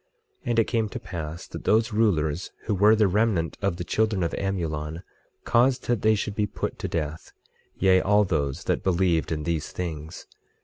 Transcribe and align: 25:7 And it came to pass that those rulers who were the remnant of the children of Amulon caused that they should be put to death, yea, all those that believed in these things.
25:7 0.39 0.39
And 0.49 0.57
it 0.57 0.63
came 0.63 0.89
to 0.89 0.99
pass 0.99 1.45
that 1.45 1.63
those 1.63 1.93
rulers 1.93 2.49
who 2.65 2.73
were 2.73 2.95
the 2.95 3.07
remnant 3.07 3.55
of 3.61 3.77
the 3.77 3.83
children 3.83 4.23
of 4.23 4.33
Amulon 4.33 5.03
caused 5.45 5.85
that 5.85 6.01
they 6.01 6.15
should 6.15 6.33
be 6.33 6.47
put 6.47 6.79
to 6.79 6.87
death, 6.87 7.31
yea, 7.77 8.01
all 8.01 8.23
those 8.23 8.63
that 8.63 8.81
believed 8.81 9.31
in 9.31 9.43
these 9.43 9.71
things. 9.71 10.25